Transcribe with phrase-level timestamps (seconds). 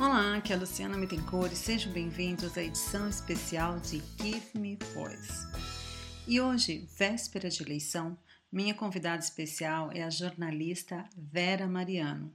[0.00, 4.78] Olá, aqui é a Luciana Mittencourt e sejam bem-vindos à edição especial de Give Me
[4.94, 5.46] Voice.
[6.26, 8.16] E hoje, véspera de eleição,
[8.50, 12.32] minha convidada especial é a jornalista Vera Mariano,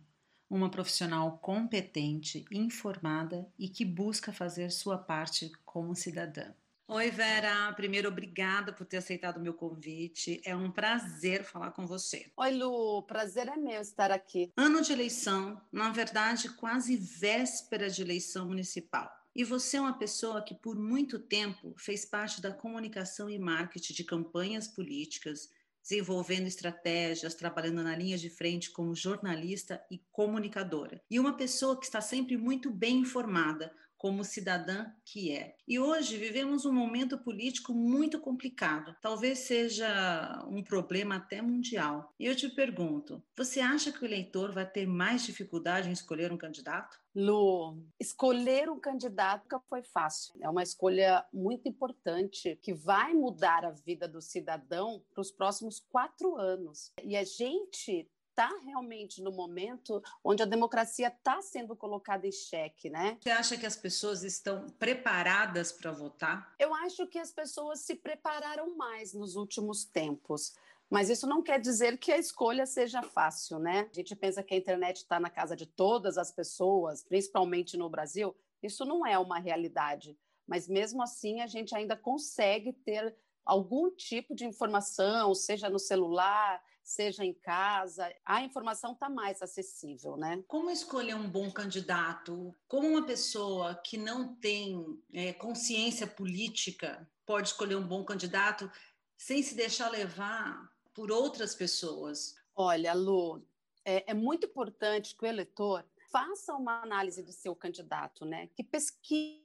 [0.48, 6.54] uma profissional competente, informada e que busca fazer sua parte como cidadã.
[6.88, 7.74] Oi, Vera.
[7.74, 10.40] Primeiro, obrigada por ter aceitado o meu convite.
[10.46, 12.32] É um prazer falar com você.
[12.38, 13.02] Oi, Lu.
[13.08, 14.52] Prazer é meu estar aqui.
[14.56, 19.12] Ano de eleição, na verdade, quase véspera de eleição municipal.
[19.36, 23.94] E você é uma pessoa que, por muito tempo, fez parte da comunicação e marketing
[23.94, 25.50] de campanhas políticas,
[25.82, 31.02] desenvolvendo estratégias, trabalhando na linha de frente como jornalista e comunicadora.
[31.10, 33.74] E uma pessoa que está sempre muito bem informada
[34.06, 35.56] como cidadã que é.
[35.68, 42.14] E hoje vivemos um momento político muito complicado, talvez seja um problema até mundial.
[42.20, 46.32] E eu te pergunto: você acha que o eleitor vai ter mais dificuldade em escolher
[46.32, 47.00] um candidato?
[47.16, 50.36] Lu, escolher um candidato nunca foi fácil.
[50.40, 55.80] É uma escolha muito importante que vai mudar a vida do cidadão para os próximos
[55.90, 56.92] quatro anos.
[57.04, 62.90] E a gente está realmente no momento onde a democracia está sendo colocada em xeque,
[62.90, 63.18] né?
[63.22, 66.54] Você acha que as pessoas estão preparadas para votar?
[66.60, 70.54] Eu acho que as pessoas se prepararam mais nos últimos tempos.
[70.90, 73.88] Mas isso não quer dizer que a escolha seja fácil, né?
[73.90, 77.90] A gente pensa que a internet está na casa de todas as pessoas, principalmente no
[77.90, 78.36] Brasil.
[78.62, 80.18] Isso não é uma realidade.
[80.46, 86.62] Mas mesmo assim, a gente ainda consegue ter algum tipo de informação, seja no celular,
[86.86, 90.44] seja em casa, a informação está mais acessível, né?
[90.48, 92.56] Como escolher um bom candidato?
[92.68, 98.72] Como uma pessoa que não tem é, consciência política pode escolher um bom candidato
[99.18, 102.36] sem se deixar levar por outras pessoas?
[102.56, 103.44] Olha, Lu,
[103.84, 108.48] é, é muito importante que o eleitor faça uma análise do seu candidato, né?
[108.56, 109.44] Que pesquise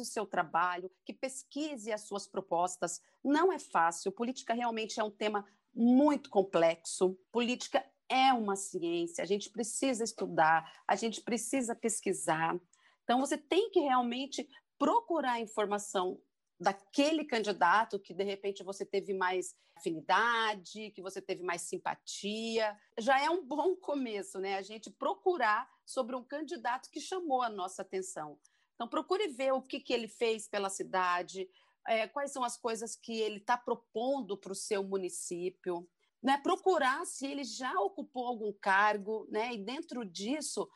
[0.00, 3.02] o seu trabalho, que pesquise as suas propostas.
[3.22, 4.10] Não é fácil.
[4.10, 7.18] Política realmente é um tema muito complexo.
[7.30, 12.58] Política é uma ciência, a gente precisa estudar, a gente precisa pesquisar.
[13.04, 16.20] Então, você tem que realmente procurar informação
[16.60, 22.76] daquele candidato que de repente você teve mais afinidade, que você teve mais simpatia.
[22.98, 24.56] Já é um bom começo, né?
[24.56, 28.38] A gente procurar sobre um candidato que chamou a nossa atenção.
[28.74, 31.48] Então, procure ver o que, que ele fez pela cidade,
[31.88, 35.88] é, quais são as coisas que ele está propondo para o seu município,
[36.22, 40.68] né, procurar se ele já ocupou algum cargo, né, e dentro disso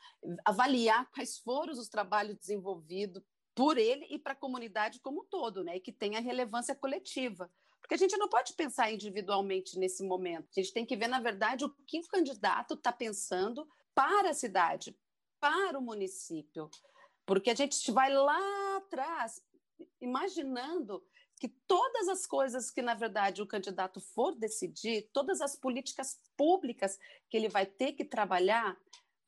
[0.45, 3.23] avaliar quais foram os trabalhos desenvolvidos
[3.55, 7.51] por ele e para a comunidade como um todo, né, e que tenha relevância coletiva.
[7.81, 10.49] Porque a gente não pode pensar individualmente nesse momento.
[10.57, 14.35] A gente tem que ver, na verdade, o que o candidato está pensando para a
[14.35, 14.97] cidade,
[15.41, 16.71] para o município.
[17.27, 19.43] Porque a gente vai lá atrás
[20.01, 21.03] imaginando
[21.39, 26.99] que todas as coisas que, na verdade, o candidato for decidir, todas as políticas públicas
[27.29, 28.77] que ele vai ter que trabalhar,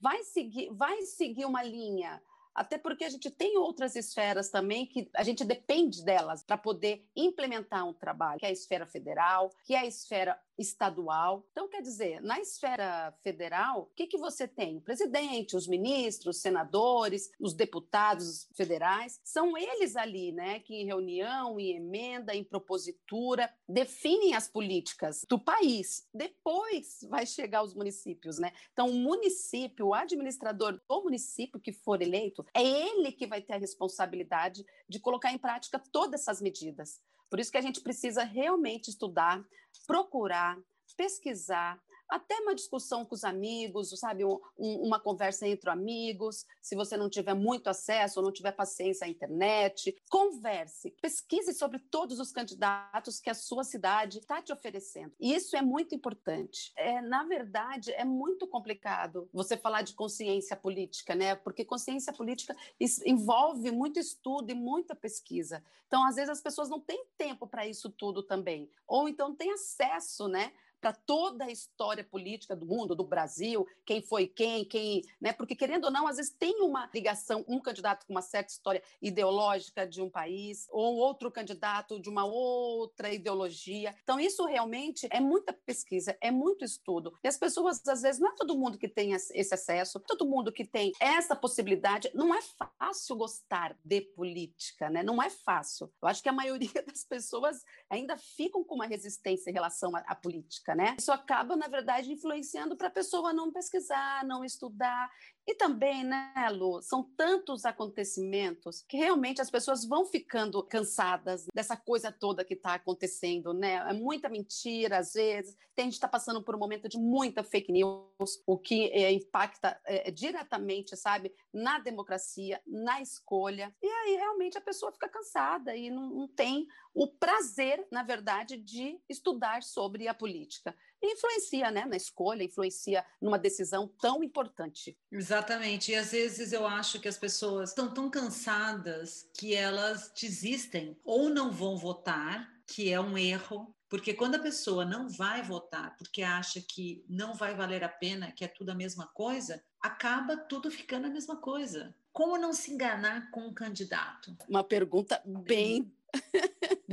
[0.01, 2.23] vai seguir, vai seguir uma linha.
[2.55, 7.05] Até porque a gente tem outras esferas também que a gente depende delas para poder
[7.17, 11.47] implementar um trabalho, que é a esfera federal, que é a esfera estadual.
[11.51, 14.77] Então, quer dizer, na esfera federal, o que, que você tem?
[14.77, 20.87] O presidente, os ministros, os senadores, os deputados federais, são eles ali, né, que em
[20.87, 26.09] reunião, em emenda, em propositura, definem as políticas do país.
[26.13, 28.53] Depois vai chegar aos municípios, né?
[28.73, 33.55] Então, o município, o administrador do município que for eleito, é ele que vai ter
[33.55, 37.01] a responsabilidade de colocar em prática todas essas medidas.
[37.35, 39.45] Por isso que a gente precisa realmente estudar,
[39.89, 40.57] procurar,
[40.97, 46.97] pesquisar, até uma discussão com os amigos, sabe, um, uma conversa entre amigos, se você
[46.97, 52.33] não tiver muito acesso ou não tiver paciência à internet, converse, pesquise sobre todos os
[52.33, 55.13] candidatos que a sua cidade está te oferecendo.
[55.19, 56.73] E isso é muito importante.
[56.77, 61.35] É, na verdade, é muito complicado você falar de consciência política, né?
[61.35, 62.57] Porque consciência política
[63.05, 65.65] envolve muito estudo e muita pesquisa.
[65.87, 69.53] Então, às vezes as pessoas não têm tempo para isso tudo também, ou então têm
[69.53, 70.53] acesso, né?
[70.85, 75.33] Para toda a história política do mundo, do Brasil, quem foi quem, quem, né?
[75.33, 78.83] Porque querendo ou não, às vezes tem uma ligação, um candidato com uma certa história
[79.01, 83.97] ideológica de um país, ou outro candidato de uma outra ideologia.
[84.03, 87.15] Então isso realmente é muita pesquisa, é muito estudo.
[87.25, 90.53] E as pessoas às vezes não é todo mundo que tem esse acesso, todo mundo
[90.53, 92.11] que tem essa possibilidade.
[92.13, 92.43] Não é
[92.79, 95.03] fácil gostar de política, né?
[95.03, 95.91] Não é fácil.
[96.03, 100.15] Eu acho que a maioria das pessoas ainda ficam com uma resistência em relação à
[100.15, 100.97] política né?
[100.99, 105.11] Isso acaba, na verdade, influenciando para a pessoa não pesquisar, não estudar.
[105.47, 111.77] E também, né, Lu, são tantos acontecimentos que realmente as pessoas vão ficando cansadas dessa
[111.77, 113.75] coisa toda que está acontecendo, né?
[113.75, 115.55] É muita mentira, às vezes.
[115.75, 119.79] Tem, gente está passando por um momento de muita fake news, o que é, impacta
[119.85, 123.75] é, diretamente, sabe, na democracia, na escolha.
[123.83, 128.57] E aí realmente a pessoa fica cansada e não, não tem o prazer, na verdade,
[128.57, 130.75] de estudar sobre a política
[131.13, 134.97] influencia né, na escolha, influencia numa decisão tão importante.
[135.11, 135.93] Exatamente.
[135.93, 141.29] E às vezes eu acho que as pessoas estão tão cansadas que elas desistem ou
[141.29, 143.75] não vão votar, que é um erro.
[143.89, 148.33] Porque quando a pessoa não vai votar porque acha que não vai valer a pena,
[148.33, 151.95] que é tudo a mesma coisa, acaba tudo ficando a mesma coisa.
[152.13, 154.37] Como não se enganar com o candidato?
[154.49, 155.93] Uma pergunta bem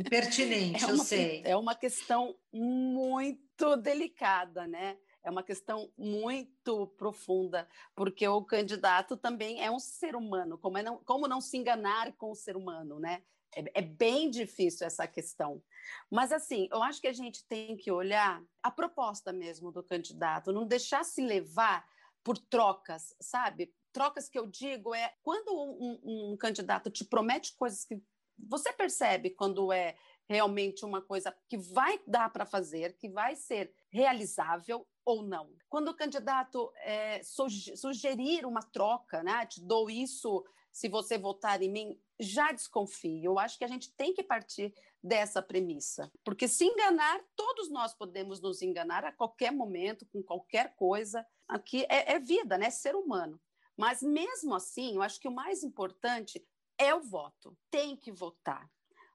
[0.09, 1.41] Pertinente, é eu sei.
[1.45, 4.97] É uma questão muito delicada, né?
[5.23, 10.57] É uma questão muito profunda, porque o candidato também é um ser humano.
[10.57, 13.21] Como, é não, como não se enganar com o ser humano, né?
[13.55, 15.61] É, é bem difícil essa questão.
[16.09, 20.51] Mas, assim, eu acho que a gente tem que olhar a proposta mesmo do candidato,
[20.51, 21.85] não deixar se levar
[22.23, 23.73] por trocas, sabe?
[23.91, 28.01] Trocas que eu digo é quando um, um, um candidato te promete coisas que
[28.47, 29.95] você percebe quando é
[30.27, 35.51] realmente uma coisa que vai dar para fazer, que vai ser realizável ou não.
[35.67, 41.69] Quando o candidato é, sugerir uma troca, né, te dou isso se você votar em
[41.69, 43.23] mim, já desconfie.
[43.23, 44.73] Eu acho que a gente tem que partir
[45.03, 50.75] dessa premissa, porque se enganar, todos nós podemos nos enganar a qualquer momento, com qualquer
[50.75, 51.25] coisa.
[51.47, 52.69] Aqui é, é vida, né?
[52.69, 53.41] Ser humano.
[53.75, 56.45] Mas mesmo assim, eu acho que o mais importante
[56.81, 57.55] é o voto.
[57.69, 58.67] Tem que votar.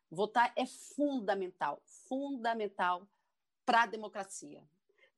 [0.08, 3.08] Votar é fundamental, fundamental
[3.64, 4.62] para a democracia.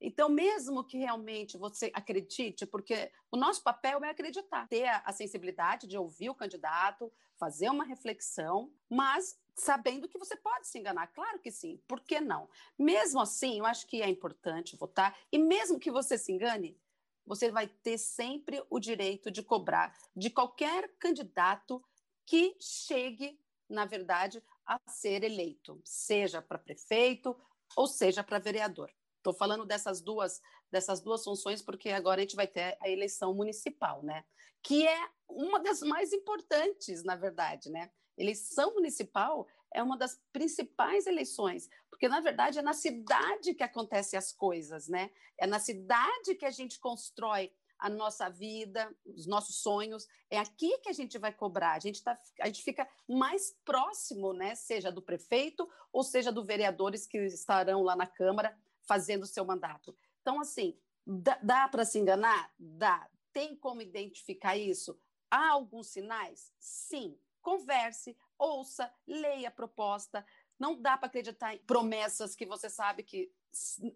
[0.01, 5.85] Então, mesmo que realmente você acredite, porque o nosso papel é acreditar, ter a, sensibilidade
[5.85, 11.07] de ouvir o candidato, fazer uma reflexão, mas sabendo que você pode se enganar.
[11.07, 12.49] Claro que sim, por que não?
[12.77, 16.79] Mesmo assim, eu acho que é importante votar, e mesmo que você se engane,
[17.25, 21.83] você vai ter sempre o direito de cobrar de qualquer candidato
[22.29, 27.35] que chegue, na verdade, a ser eleito, seja para prefeito
[27.75, 28.91] ou seja para vereador.
[29.17, 30.39] Estou falando dessas duas,
[30.71, 34.23] dessas duas funções porque agora a gente vai ter a eleição municipal, né?
[34.61, 37.89] Que é uma das mais importantes, na verdade, né?
[38.15, 44.19] Eleição municipal é uma das principais eleições, porque na verdade é na cidade que acontecem
[44.19, 45.09] as coisas, né?
[45.35, 50.05] É na cidade que a gente constrói a nossa vida, os nossos sonhos.
[50.29, 51.71] É aqui que a gente vai cobrar.
[51.71, 54.53] A gente, tá, a gente fica mais próximo, né?
[54.53, 59.45] Seja do prefeito ou seja dos vereadores que estarão lá na Câmara fazendo o seu
[59.45, 59.95] mandato.
[60.21, 60.77] Então, assim,
[61.07, 62.51] dá, dá para se enganar?
[62.59, 63.09] Dá.
[63.31, 64.99] Tem como identificar isso?
[65.31, 66.51] Há alguns sinais?
[66.59, 67.17] Sim.
[67.41, 70.25] Converse, ouça, leia a proposta.
[70.59, 73.31] Não dá para acreditar em promessas que você sabe que,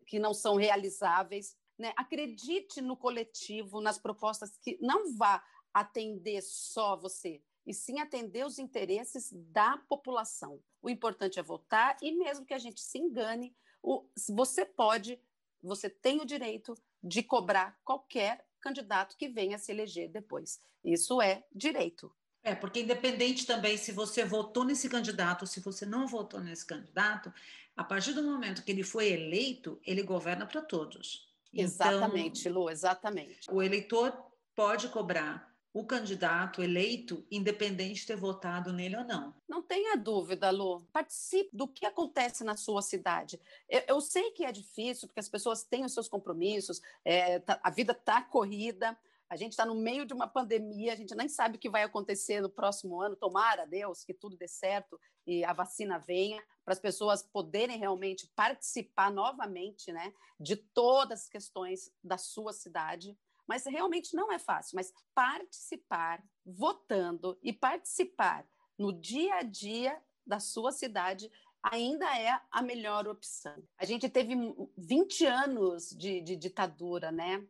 [0.07, 1.57] que não são realizáveis.
[1.77, 1.93] Né?
[1.95, 5.43] Acredite no coletivo, nas propostas que não vá
[5.73, 10.61] atender só você, e sim atender os interesses da população.
[10.81, 15.19] O importante é votar, e mesmo que a gente se engane, o, você pode,
[15.61, 20.61] você tem o direito de cobrar qualquer candidato que venha se eleger depois.
[20.83, 22.13] Isso é direito.
[22.43, 26.65] É, porque independente também se você votou nesse candidato ou se você não votou nesse
[26.65, 27.33] candidato,
[27.75, 31.32] a partir do momento que ele foi eleito, ele governa para todos.
[31.53, 33.51] Exatamente, então, Lu, exatamente.
[33.51, 34.13] O eleitor
[34.55, 39.33] pode cobrar o candidato eleito, independente de ter votado nele ou não.
[39.49, 40.81] Não tenha dúvida, Lu.
[40.93, 43.41] Participe do que acontece na sua cidade.
[43.67, 47.59] Eu, eu sei que é difícil, porque as pessoas têm os seus compromissos, é, tá,
[47.63, 48.95] a vida está corrida,
[49.29, 51.83] a gente está no meio de uma pandemia, a gente nem sabe o que vai
[51.83, 53.15] acontecer no próximo ano.
[53.15, 58.31] Tomara, Deus, que tudo dê certo e a vacina venha, para as pessoas poderem realmente
[58.35, 63.17] participar novamente né, de todas as questões da sua cidade.
[63.47, 68.45] Mas realmente não é fácil, mas participar votando e participar
[68.77, 71.29] no dia a dia da sua cidade
[71.63, 73.55] ainda é a melhor opção.
[73.77, 74.35] A gente teve
[74.77, 77.45] 20 anos de, de ditadura, né?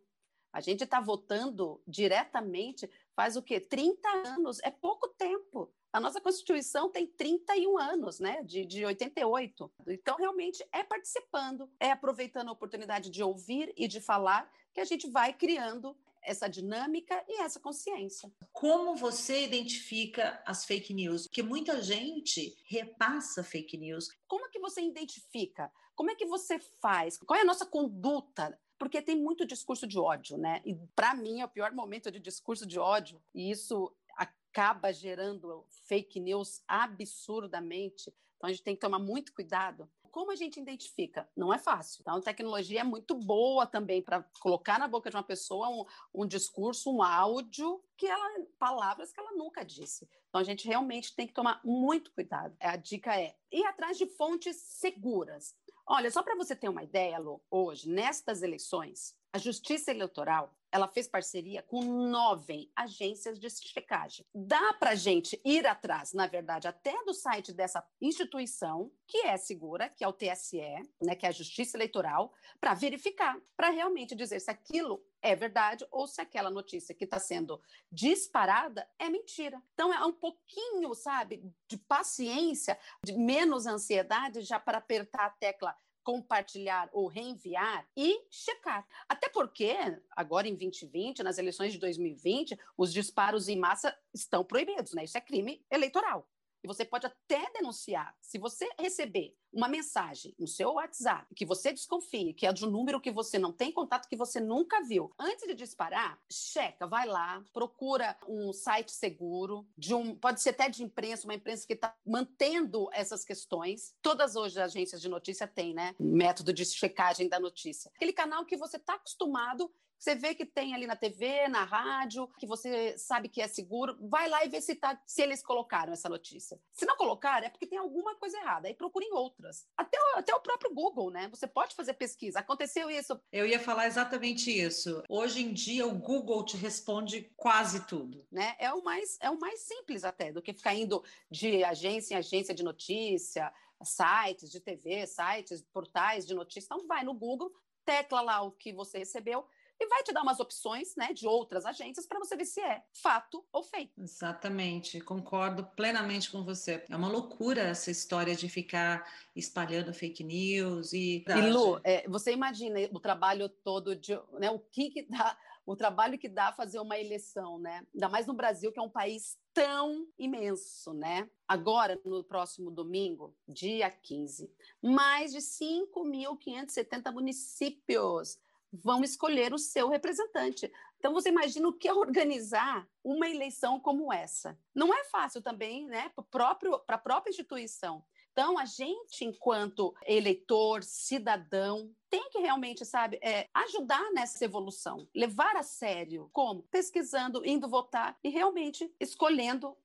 [0.54, 3.60] A gente está votando diretamente faz o quê?
[3.60, 5.74] 30 anos, é pouco tempo.
[5.92, 8.44] A nossa Constituição tem 31 anos, né?
[8.44, 9.72] De, de 88.
[9.88, 14.86] Então, realmente, é participando, é aproveitando a oportunidade de ouvir e de falar que a
[14.86, 18.32] gente vai criando essa dinâmica e essa consciência.
[18.52, 21.28] Como você identifica as fake news?
[21.28, 24.10] Porque muita gente repassa fake news.
[24.28, 25.72] Como é que você identifica?
[25.96, 27.18] Como é que você faz?
[27.18, 30.62] Qual é a nossa conduta porque tem muito discurso de ódio, né?
[30.66, 35.66] E para mim é o pior momento de discurso de ódio, e isso acaba gerando
[35.88, 38.14] fake news absurdamente.
[38.36, 39.90] Então a gente tem que tomar muito cuidado.
[40.12, 41.28] Como a gente identifica?
[41.36, 42.02] Não é fácil.
[42.02, 45.86] Então, a tecnologia é muito boa também para colocar na boca de uma pessoa um,
[46.14, 50.08] um discurso, um áudio, que ela, palavras que ela nunca disse.
[50.30, 52.56] Então, a gente realmente tem que tomar muito cuidado.
[52.60, 55.56] A dica é ir atrás de fontes seguras.
[55.86, 60.88] Olha, só para você ter uma ideia, Lu, hoje, nestas eleições, a Justiça Eleitoral ela
[60.88, 64.26] fez parceria com nove agências de checagem.
[64.34, 69.88] Dá para gente ir atrás, na verdade, até do site dessa instituição, que é segura,
[69.88, 70.60] que é o TSE,
[71.00, 75.86] né, que é a Justiça Eleitoral, para verificar, para realmente dizer se aquilo é verdade
[75.92, 77.62] ou se aquela notícia que está sendo
[77.92, 79.62] disparada é mentira.
[79.76, 85.78] Então é um pouquinho, sabe, de paciência, de menos ansiedade já para apertar a tecla
[86.04, 88.86] compartilhar ou reenviar e checar.
[89.08, 89.76] Até porque,
[90.12, 95.04] agora em 2020, nas eleições de 2020, os disparos em massa estão proibidos, né?
[95.04, 96.28] Isso é crime eleitoral.
[96.64, 98.16] E você pode até denunciar.
[98.22, 102.70] Se você receber uma mensagem no seu WhatsApp que você desconfie, que é de um
[102.70, 107.06] número que você não tem contato, que você nunca viu, antes de disparar, checa, vai
[107.06, 111.74] lá, procura um site seguro, de um, pode ser até de imprensa, uma imprensa que
[111.74, 113.94] está mantendo essas questões.
[114.02, 115.94] Todas hoje as agências de notícia têm, né?
[116.00, 117.92] Método de checagem da notícia.
[117.96, 119.72] Aquele canal que você está acostumado
[120.04, 123.98] você vê que tem ali na TV, na rádio, que você sabe que é seguro,
[124.02, 126.60] vai lá e vê se, tá, se eles colocaram essa notícia.
[126.74, 128.68] Se não colocar, é porque tem alguma coisa errada.
[128.68, 129.66] Aí procurem outras.
[129.78, 131.30] Até, até o próprio Google, né?
[131.30, 132.40] Você pode fazer pesquisa.
[132.40, 133.18] Aconteceu isso.
[133.32, 135.02] Eu ia falar exatamente isso.
[135.08, 138.28] Hoje em dia, o Google te responde quase tudo.
[138.30, 138.58] Né?
[138.60, 142.18] É, o mais, é o mais simples até do que ficar indo de agência em
[142.18, 146.68] agência de notícia, sites de TV, sites, portais de notícia.
[146.68, 147.54] Então, vai no Google,
[147.86, 149.48] tecla lá o que você recebeu
[149.84, 152.84] e vai te dar umas opções né, de outras agências para você ver se é
[152.94, 153.94] fato ou fake.
[153.98, 156.84] Exatamente, concordo plenamente com você.
[156.90, 161.24] É uma loucura essa história de ficar espalhando fake news e.
[161.28, 164.14] E Lu, é, você imagina o trabalho todo de.
[164.40, 165.38] Né, o que, que dá.
[165.66, 167.88] O trabalho que dá fazer uma eleição, né?
[167.94, 171.30] Ainda mais no Brasil, que é um país tão imenso, né?
[171.48, 178.38] Agora, no próximo domingo, dia 15, mais de 5.570 municípios
[178.74, 180.72] vão escolher o seu representante.
[180.98, 184.58] Então, você imagina o que é organizar uma eleição como essa.
[184.74, 188.04] Não é fácil também, né, para a própria instituição.
[188.32, 195.56] Então, a gente, enquanto eleitor, cidadão, tem que realmente, sabe, é, ajudar nessa evolução, levar
[195.56, 196.30] a sério.
[196.34, 196.64] Como?
[196.64, 199.78] Pesquisando, indo votar e realmente escolhendo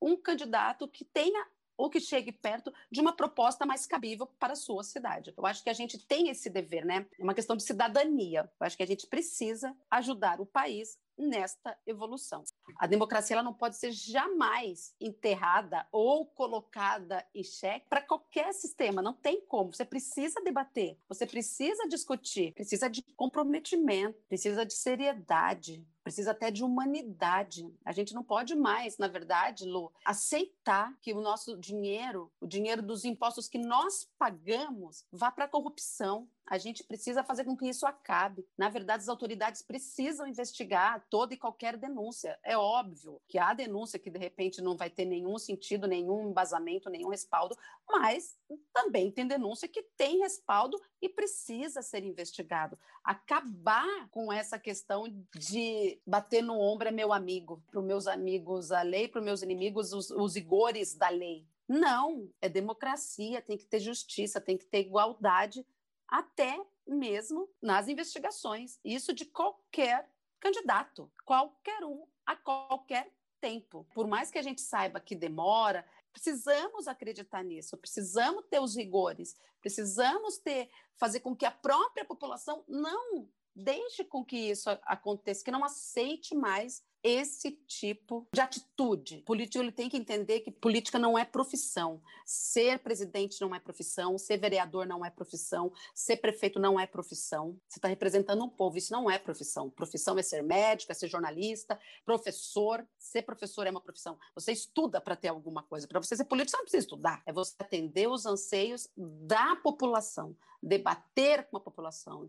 [0.00, 1.44] um candidato que tenha
[1.80, 5.32] ou que chegue perto de uma proposta mais cabível para a sua cidade.
[5.34, 7.06] Eu acho que a gente tem esse dever, né?
[7.18, 8.50] É uma questão de cidadania.
[8.60, 12.44] Eu acho que a gente precisa ajudar o país nesta evolução.
[12.76, 19.02] A democracia ela não pode ser jamais enterrada ou colocada em xeque para qualquer sistema,
[19.02, 19.72] não tem como.
[19.74, 26.64] Você precisa debater, você precisa discutir, precisa de comprometimento, precisa de seriedade, precisa até de
[26.64, 27.72] humanidade.
[27.84, 32.82] A gente não pode mais, na verdade, Lu, aceitar que o nosso dinheiro, o dinheiro
[32.82, 36.28] dos impostos que nós pagamos, vá para a corrupção.
[36.46, 38.44] A gente precisa fazer com que isso acabe.
[38.58, 42.36] Na verdade, as autoridades precisam investigar toda e qualquer denúncia.
[42.42, 46.90] É óbvio que há denúncia que, de repente, não vai ter nenhum sentido, nenhum embasamento,
[46.90, 47.56] nenhum respaldo,
[47.88, 48.36] mas
[48.72, 52.78] também tem denúncia que tem respaldo e precisa ser investigado.
[53.02, 58.70] Acabar com essa questão de bater no ombro é meu amigo, para os meus amigos
[58.70, 61.46] a lei, para os meus inimigos os, os rigores da lei.
[61.68, 65.64] Não, é democracia, tem que ter justiça, tem que ter igualdade,
[66.08, 68.78] até mesmo nas investigações.
[68.84, 73.86] Isso de qualquer candidato, qualquer um, a qualquer tempo.
[73.94, 79.36] Por mais que a gente saiba que demora, precisamos acreditar nisso, precisamos ter os rigores,
[79.60, 85.50] precisamos ter fazer com que a própria população não deixe com que isso aconteça, que
[85.50, 89.18] não aceite mais esse tipo de atitude.
[89.18, 92.02] O político ele tem que entender que política não é profissão.
[92.24, 97.58] Ser presidente não é profissão, ser vereador não é profissão, ser prefeito não é profissão.
[97.68, 99.70] Você está representando um povo, isso não é profissão.
[99.70, 102.86] Profissão é ser médico, é ser jornalista, professor.
[102.98, 104.18] Ser professor é uma profissão.
[104.34, 105.88] Você estuda para ter alguma coisa.
[105.88, 107.22] Para você ser político, você não precisa estudar.
[107.26, 112.28] É você atender os anseios da população, debater com a população,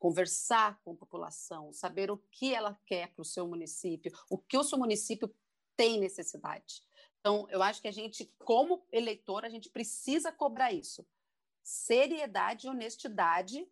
[0.00, 4.56] conversar com a população, saber o que ela quer para o seu município, o que
[4.56, 5.32] o seu município
[5.76, 6.82] tem necessidade.
[7.20, 11.06] Então, eu acho que a gente, como eleitor, a gente precisa cobrar isso.
[11.62, 13.68] Seriedade e honestidade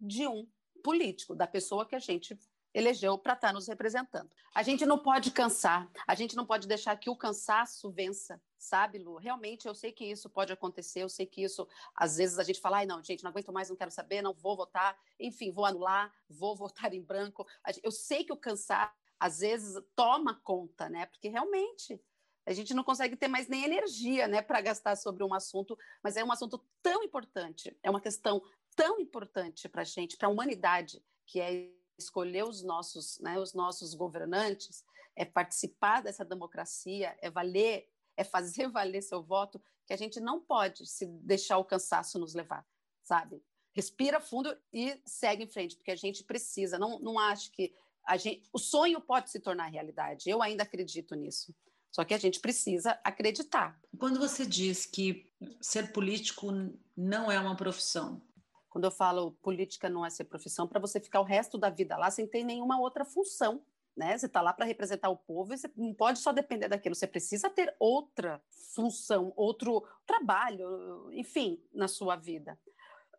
[0.00, 0.48] de um
[0.84, 2.38] político, da pessoa que a gente
[2.74, 4.30] elegeu para estar tá nos representando.
[4.54, 8.98] A gente não pode cansar, a gente não pode deixar que o cansaço vença, sabe,
[8.98, 9.16] Lu?
[9.16, 12.60] Realmente eu sei que isso pode acontecer, eu sei que isso, às vezes a gente
[12.60, 15.64] fala, ai não, gente, não aguento mais, não quero saber, não vou votar, enfim, vou
[15.64, 17.46] anular, vou votar em branco.
[17.82, 21.06] Eu sei que o cansaço, às vezes, toma conta, né?
[21.06, 22.00] Porque realmente
[22.44, 26.16] a gente não consegue ter mais nem energia, né, para gastar sobre um assunto, mas
[26.16, 28.42] é um assunto tão importante, é uma questão
[28.74, 33.54] tão importante para a gente, para a humanidade, que é escolher os nossos, né, os
[33.54, 34.84] nossos governantes,
[35.16, 40.40] é participar dessa democracia, é valer, é fazer valer seu voto, que a gente não
[40.40, 42.66] pode se deixar o cansaço nos levar,
[43.02, 43.42] sabe?
[43.74, 46.78] Respira fundo e segue em frente, porque a gente precisa.
[46.78, 47.74] Não, não acho que
[48.06, 50.28] a gente, o sonho pode se tornar realidade.
[50.28, 51.54] Eu ainda acredito nisso.
[51.90, 53.78] Só que a gente precisa acreditar.
[53.98, 55.30] Quando você diz que
[55.60, 56.48] ser político
[56.96, 58.22] não é uma profissão,
[58.72, 61.94] quando eu falo política não é ser profissão, para você ficar o resto da vida
[61.94, 63.62] lá sem ter nenhuma outra função.
[63.94, 64.16] Né?
[64.16, 67.06] Você está lá para representar o povo e você não pode só depender daquilo, você
[67.06, 68.42] precisa ter outra
[68.74, 72.58] função, outro trabalho, enfim, na sua vida.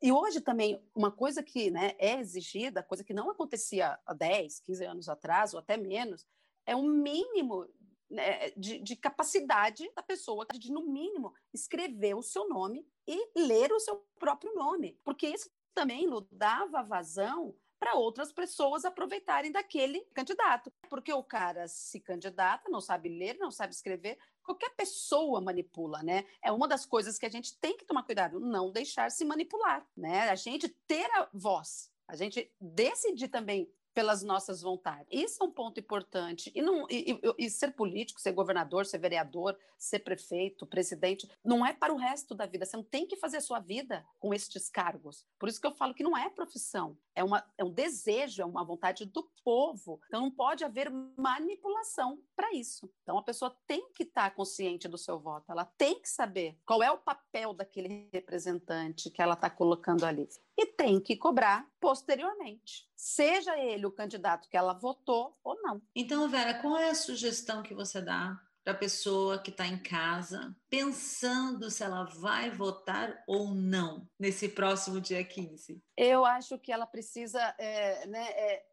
[0.02, 4.60] E hoje também, uma coisa que né, é exigida, coisa que não acontecia há 10,
[4.60, 6.26] 15 anos atrás, ou até menos,
[6.66, 7.68] é um mínimo
[8.10, 13.72] né, de, de, capacidade da pessoa de, no mínimo, escrever o seu nome e ler
[13.72, 20.72] o seu próprio nome, porque isso também dava vazão para outras pessoas aproveitarem daquele candidato.
[20.90, 26.26] Porque o cara se candidata, não sabe ler, não sabe escrever, qualquer pessoa manipula, né?
[26.42, 29.86] É uma das coisas que a gente tem que tomar cuidado, não deixar se manipular,
[29.98, 30.30] né?
[30.30, 35.08] A gente ter a voz, a gente decidir também pelas nossas vontades.
[35.12, 36.52] Isso é um ponto importante.
[36.56, 41.66] E, não, e, e, e, ser político, ser governador, ser vereador, ser prefeito, presidente, não
[41.66, 42.66] é para o resto da vida.
[42.66, 45.26] Você não tem que fazer a sua vida com estes cargos.
[45.38, 46.98] Por isso que eu falo que não é profissão.
[47.16, 50.02] É, uma, é um desejo, é uma vontade do povo.
[50.08, 52.92] Então não pode haver manipulação para isso.
[53.04, 55.52] Então a pessoa tem que estar consciente do seu voto.
[55.52, 60.28] Ela tem que saber qual é o papel daquele representante que ela está colocando ali
[60.58, 65.82] e tem que cobrar posteriormente, seja ele o candidato que ela votou ou não.
[65.94, 69.78] Então, Vera, qual é a sugestão que você dá para a pessoa que está em
[69.78, 75.84] casa, pensando se ela vai votar ou não nesse próximo dia 15?
[75.98, 78.66] Eu acho que ela precisa é, né, é,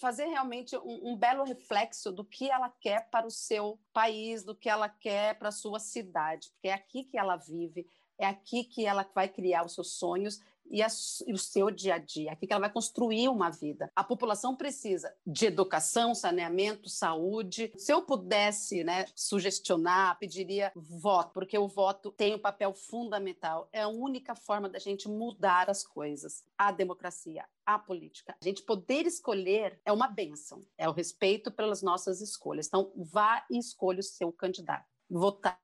[0.00, 4.56] fazer realmente um, um, belo reflexo do que ela quer para o seu país, do
[4.56, 7.86] que ela quer para a sua cidade, porque é aqui que ela vive,
[8.18, 10.86] é aqui que ela vai criar os seus sonhos e, a,
[11.26, 13.90] e, o seu dia a dia, aqui que ela vai construir uma vida.
[13.94, 17.72] A população precisa de educação, saneamento, saúde.
[17.76, 23.68] Se eu pudesse né, sugestionar, pediria voto, porque o voto tem um papel fundamental.
[23.72, 26.44] É a única forma da gente mudar as coisas.
[26.56, 28.36] A democracia, a política.
[28.40, 32.66] A gente poder escolher é uma benção, é o respeito pelas nossas escolhas.
[32.66, 34.86] Então, vá e escolha o seu candidato.
[35.08, 35.60] Votar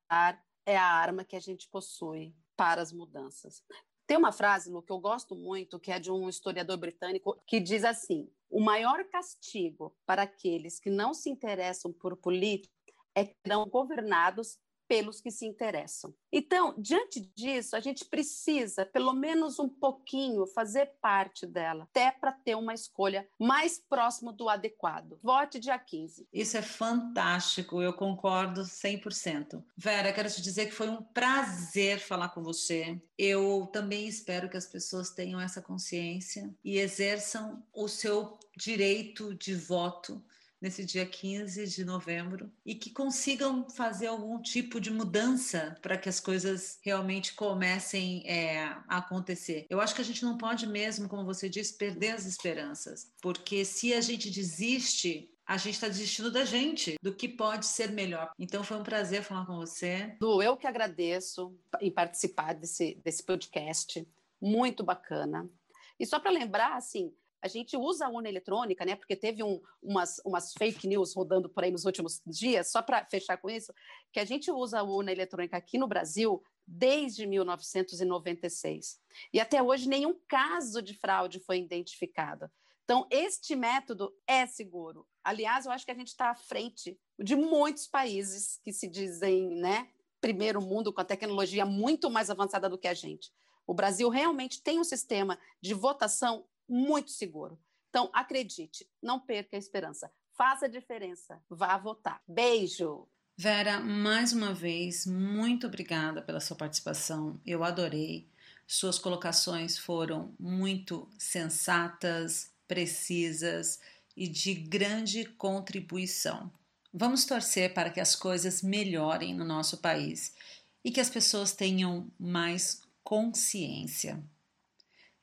[0.65, 3.63] é a arma que a gente possui para as mudanças.
[4.07, 7.61] Tem uma frase, Lu, que eu gosto muito, que é de um historiador britânico, que
[7.61, 12.73] diz assim: o maior castigo para aqueles que não se interessam por política
[13.15, 14.59] é que serão governados
[14.93, 16.13] pelos que se interessam.
[16.31, 22.31] Então, diante disso, a gente precisa, pelo menos um pouquinho, fazer parte dela, até para
[22.31, 25.19] ter uma escolha mais próxima do adequado.
[25.23, 26.29] Vote dia 15.
[26.31, 29.65] Isso é fantástico, eu concordo 100%.
[29.75, 33.01] Vera, quero te dizer que foi um prazer falar com você.
[33.17, 39.55] Eu também espero que as pessoas tenham essa consciência e exerçam o seu direito de
[39.55, 40.23] voto
[40.63, 46.09] nesse dia 15 de novembro e que consigam fazer algum tipo de mudança para que
[46.09, 49.67] as coisas realmente comecem é, a acontecer.
[49.69, 53.65] Eu acho que a gente não pode mesmo, como você disse, perder as esperanças, porque
[53.65, 58.31] se a gente desiste, a gente está desistindo da gente, do que pode ser melhor.
[58.39, 60.17] Então foi um prazer falar com você.
[60.23, 64.07] Lu, eu que agradeço em participar desse, desse podcast,
[64.41, 65.51] muito bacana.
[65.99, 68.95] E só para lembrar, assim, a gente usa a urna eletrônica, né?
[68.95, 73.05] Porque teve um, umas, umas fake news rodando por aí nos últimos dias, só para
[73.07, 73.75] fechar com isso,
[74.13, 79.01] que a gente usa a urna eletrônica aqui no Brasil desde 1996.
[79.33, 82.49] E até hoje nenhum caso de fraude foi identificado.
[82.85, 85.07] Então, este método é seguro.
[85.25, 89.49] Aliás, eu acho que a gente está à frente de muitos países que se dizem,
[89.57, 89.89] né,
[90.21, 93.33] primeiro mundo com a tecnologia muito mais avançada do que a gente.
[93.67, 97.59] O Brasil realmente tem um sistema de votação muito seguro.
[97.91, 100.11] Então, acredite, não perca a esperança.
[100.33, 101.39] Faça a diferença.
[101.51, 102.23] Vá votar.
[102.27, 103.07] Beijo!
[103.37, 107.39] Vera, mais uma vez, muito obrigada pela sua participação.
[107.45, 108.27] Eu adorei.
[108.67, 113.79] Suas colocações foram muito sensatas, precisas
[114.17, 116.51] e de grande contribuição.
[116.95, 120.35] Vamos torcer para que as coisas melhorem no nosso país
[120.83, 124.23] e que as pessoas tenham mais consciência.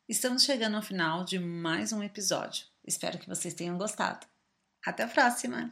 [0.09, 2.65] Estamos chegando ao final de mais um episódio.
[2.83, 4.25] Espero que vocês tenham gostado.
[4.83, 5.71] Até a próxima!